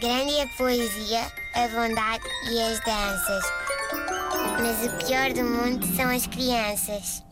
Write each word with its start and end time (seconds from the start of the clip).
Grande 0.00 0.32
é 0.32 0.42
a 0.42 0.46
poesia, 0.48 1.32
a 1.54 1.68
bondade 1.68 2.24
e 2.50 2.60
as 2.60 2.80
danças. 2.80 3.44
Mas 4.60 4.92
o 4.92 5.06
pior 5.06 5.32
do 5.32 5.44
mundo 5.44 5.86
são 5.94 6.10
as 6.10 6.26
crianças. 6.26 7.22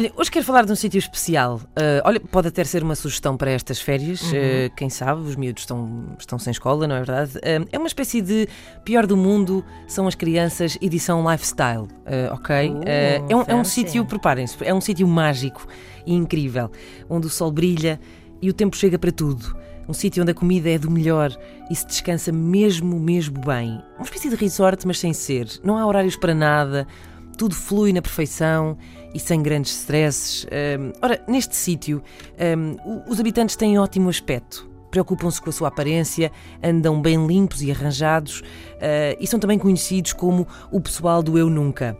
Olha, 0.00 0.10
hoje 0.16 0.30
quero 0.30 0.46
falar 0.46 0.64
de 0.64 0.72
um 0.72 0.74
sítio 0.74 0.98
especial. 0.98 1.60
Ah, 1.76 2.00
olha, 2.06 2.18
pode 2.18 2.48
até 2.48 2.64
ser 2.64 2.82
uma 2.82 2.94
sugestão 2.94 3.36
para 3.36 3.50
estas 3.50 3.82
férias. 3.82 4.22
ah, 4.32 4.70
quem 4.74 4.88
sabe, 4.88 5.20
os 5.20 5.36
miúdos 5.36 5.64
estão, 5.64 6.16
estão 6.18 6.38
sem 6.38 6.52
escola, 6.52 6.88
não 6.88 6.94
é 6.94 6.98
verdade? 7.00 7.32
Ah, 7.44 7.68
é 7.70 7.76
uma 7.76 7.86
espécie 7.86 8.22
de 8.22 8.48
pior 8.82 9.06
do 9.06 9.14
mundo 9.14 9.62
são 9.86 10.06
as 10.06 10.14
crianças, 10.14 10.78
edição 10.80 11.30
lifestyle. 11.30 11.86
ok? 12.32 12.56
Ah, 12.56 13.26
é 13.28 13.36
um, 13.36 13.44
é 13.46 13.54
um 13.54 13.62
sítio, 13.62 14.02
preparem-se, 14.06 14.56
é 14.64 14.72
um 14.72 14.80
sítio 14.80 15.06
mágico 15.06 15.66
e 16.06 16.14
incrível, 16.14 16.70
onde 17.06 17.26
o 17.26 17.30
sol 17.30 17.52
brilha 17.52 18.00
e 18.40 18.48
o 18.48 18.54
tempo 18.54 18.78
chega 18.78 18.98
para 18.98 19.12
tudo. 19.12 19.54
Um 19.86 19.92
sítio 19.92 20.22
onde 20.22 20.30
a 20.30 20.34
comida 20.34 20.70
é 20.70 20.78
do 20.78 20.90
melhor 20.90 21.30
e 21.70 21.76
se 21.76 21.86
descansa 21.86 22.32
mesmo, 22.32 22.98
mesmo 22.98 23.38
bem. 23.40 23.82
Uma 23.98 24.04
espécie 24.04 24.30
de 24.30 24.36
resort, 24.36 24.86
mas 24.86 24.98
sem 24.98 25.12
ser. 25.12 25.46
Não 25.62 25.76
há 25.76 25.84
horários 25.84 26.16
para 26.16 26.34
nada, 26.34 26.86
tudo 27.40 27.54
flui 27.54 27.90
na 27.90 28.02
perfeição 28.02 28.76
e 29.14 29.18
sem 29.18 29.42
grandes 29.42 29.72
stresses. 29.74 30.44
Hum, 30.78 30.92
ora, 31.00 31.24
neste 31.26 31.56
sítio, 31.56 32.02
o- 32.84 33.10
os 33.10 33.18
habitantes 33.18 33.56
têm 33.56 33.78
ótimo 33.78 34.10
aspecto. 34.10 34.68
Preocupam-se 34.90 35.40
com 35.40 35.48
a 35.48 35.52
sua 35.52 35.68
aparência, 35.68 36.30
andam 36.62 37.00
bem 37.00 37.26
limpos 37.26 37.62
e 37.62 37.70
arranjados 37.70 38.42
ah, 38.78 39.16
e 39.18 39.26
são 39.26 39.40
também 39.40 39.58
conhecidos 39.58 40.12
como 40.12 40.46
o 40.70 40.82
pessoal 40.82 41.22
do 41.22 41.38
Eu 41.38 41.48
Nunca. 41.48 41.96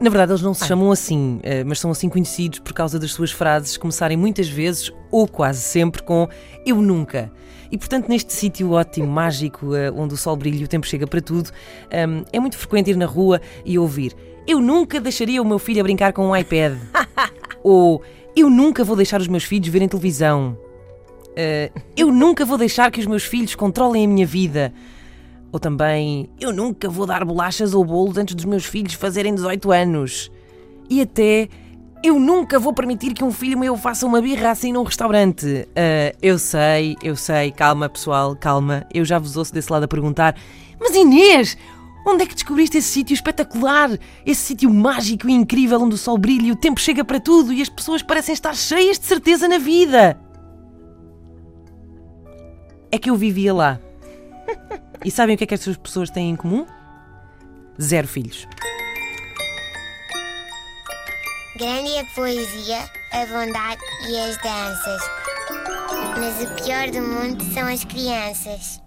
Na 0.00 0.10
verdade, 0.10 0.32
eles 0.32 0.42
não 0.42 0.52
se 0.52 0.66
chamam 0.66 0.90
assim, 0.90 1.38
eh, 1.42 1.62
mas 1.62 1.78
são 1.78 1.90
assim 1.90 2.08
conhecidos 2.08 2.58
por 2.58 2.72
causa 2.72 2.98
das 2.98 3.12
suas 3.12 3.30
frases 3.30 3.76
começarem 3.76 4.16
muitas 4.16 4.48
vezes, 4.48 4.90
ou 5.10 5.28
quase 5.28 5.60
sempre, 5.60 6.02
com 6.02 6.28
Eu 6.66 6.82
nunca. 6.82 7.30
E 7.70 7.78
portanto, 7.78 8.08
neste 8.08 8.32
sítio 8.32 8.72
ótimo, 8.72 9.06
mágico, 9.08 9.74
eh, 9.74 9.90
onde 9.90 10.14
o 10.14 10.16
sol 10.16 10.36
brilha 10.36 10.60
e 10.60 10.64
o 10.64 10.68
tempo 10.68 10.86
chega 10.86 11.06
para 11.06 11.20
tudo, 11.20 11.50
hum, 11.50 12.24
é 12.32 12.40
muito 12.40 12.58
frequente 12.58 12.90
ir 12.90 12.96
na 12.96 13.06
rua 13.06 13.40
e 13.64 13.78
ouvir 13.78 14.14
Eu 14.46 14.60
nunca 14.60 15.00
deixaria 15.00 15.40
o 15.40 15.44
meu 15.44 15.58
filho 15.58 15.80
a 15.80 15.82
brincar 15.84 16.12
com 16.12 16.28
um 16.28 16.36
iPad. 16.36 16.76
ou 17.62 18.02
Eu 18.34 18.50
nunca 18.50 18.82
vou 18.82 18.96
deixar 18.96 19.20
os 19.20 19.28
meus 19.28 19.44
filhos 19.44 19.68
verem 19.68 19.88
televisão. 19.88 20.58
Eh, 21.36 21.70
eu 21.96 22.12
nunca 22.12 22.44
vou 22.44 22.58
deixar 22.58 22.90
que 22.90 23.00
os 23.00 23.06
meus 23.06 23.24
filhos 23.24 23.54
controlem 23.54 24.04
a 24.04 24.08
minha 24.08 24.26
vida. 24.26 24.72
Ou 25.52 25.60
também, 25.60 26.30
eu 26.40 26.50
nunca 26.50 26.88
vou 26.88 27.04
dar 27.04 27.24
bolachas 27.26 27.74
ou 27.74 27.84
bolos 27.84 28.16
antes 28.16 28.34
dos 28.34 28.46
meus 28.46 28.64
filhos 28.64 28.94
fazerem 28.94 29.34
18 29.34 29.70
anos. 29.70 30.32
E 30.88 31.02
até, 31.02 31.46
eu 32.02 32.18
nunca 32.18 32.58
vou 32.58 32.72
permitir 32.72 33.12
que 33.12 33.22
um 33.22 33.30
filho 33.30 33.58
meu 33.58 33.76
faça 33.76 34.06
uma 34.06 34.22
birra 34.22 34.50
assim 34.50 34.72
num 34.72 34.82
restaurante. 34.82 35.68
Ah, 35.76 36.16
eu 36.22 36.38
sei, 36.38 36.96
eu 37.02 37.14
sei, 37.14 37.52
calma 37.52 37.86
pessoal, 37.86 38.34
calma. 38.34 38.86
Eu 38.92 39.04
já 39.04 39.18
vos 39.18 39.36
ouço 39.36 39.52
desse 39.52 39.70
lado 39.70 39.84
a 39.84 39.88
perguntar: 39.88 40.34
Mas 40.80 40.96
Inês, 40.96 41.56
onde 42.06 42.22
é 42.24 42.26
que 42.26 42.34
descobriste 42.34 42.78
esse 42.78 42.88
sítio 42.88 43.12
espetacular? 43.12 43.90
Esse 44.24 44.40
sítio 44.40 44.72
mágico 44.72 45.28
e 45.28 45.32
incrível 45.32 45.82
onde 45.82 45.96
o 45.96 45.98
sol 45.98 46.16
brilha 46.16 46.46
e 46.46 46.52
o 46.52 46.56
tempo 46.56 46.80
chega 46.80 47.04
para 47.04 47.20
tudo 47.20 47.52
e 47.52 47.60
as 47.60 47.68
pessoas 47.68 48.02
parecem 48.02 48.32
estar 48.32 48.56
cheias 48.56 48.98
de 48.98 49.04
certeza 49.04 49.46
na 49.46 49.58
vida? 49.58 50.18
É 52.90 52.98
que 52.98 53.10
eu 53.10 53.16
vivia 53.16 53.52
lá. 53.52 53.78
E 55.04 55.10
sabem 55.10 55.34
o 55.34 55.38
que 55.38 55.44
é 55.44 55.46
que 55.46 55.54
estas 55.54 55.76
pessoas 55.76 56.10
têm 56.10 56.30
em 56.30 56.36
comum? 56.36 56.66
Zero 57.80 58.06
filhos. 58.06 58.46
Grande 61.56 61.90
é 61.92 62.00
a 62.00 62.04
poesia, 62.14 62.78
a 63.12 63.26
bondade 63.26 63.82
e 64.08 64.18
as 64.18 64.36
danças. 64.38 65.02
Mas 66.18 66.42
o 66.42 66.54
pior 66.62 66.90
do 66.90 67.02
mundo 67.02 67.44
são 67.52 67.66
as 67.66 67.84
crianças. 67.84 68.80